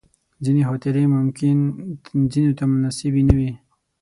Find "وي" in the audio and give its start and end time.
3.37-3.51